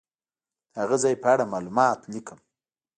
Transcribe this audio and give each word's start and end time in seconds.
د 0.73 0.75
هغه 0.81 0.95
ځای 1.03 1.15
په 1.23 1.27
اړه 1.33 1.51
معلومات 1.53 1.99
لیکم. 2.13 2.39